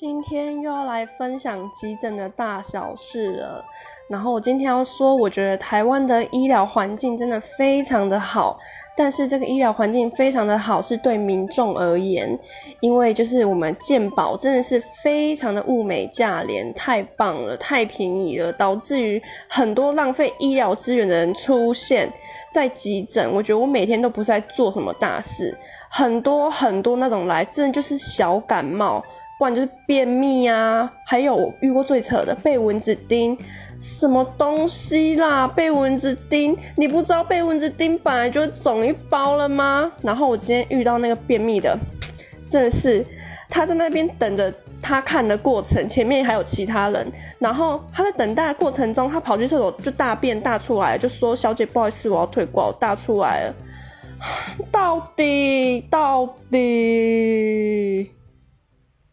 [0.00, 3.62] 今天又要来分享急诊的大小事了。
[4.08, 8.58] 然后我今天要说，我觉得台湾的医疗环境真的非常的好，
[8.96, 12.26] 但是这个医疗环境非常的好是对民众而言，
[12.80, 22.10] 因为就是我们健保真的是非常的物美价廉，太棒了，太便宜了，导致于很多浪费医疗资源的人出现
[22.50, 23.30] 在急诊。
[23.34, 25.54] 我觉得我每天都不是在做什么大事，
[25.90, 29.04] 很多很多那种来，真的就是小感冒。
[29.40, 33.34] 不然就是便秘啊，还有我遇过最扯的被蚊子叮，
[33.78, 35.48] 什么东西啦？
[35.48, 39.90] 被蚊子叮，你不知道被蚊子叮本来就肿一包了吗？
[40.02, 41.74] 然后我今天遇到那个便秘的，
[42.50, 43.02] 真的是
[43.48, 44.52] 他在那边等着
[44.82, 53.54] 他看的过程，前面还有其他人，然后他在等待的过程中，他跑去厕所就大便大出来，就说小姐不好意思，我要退挂，我大出来了，
[54.70, 57.49] 到底到底。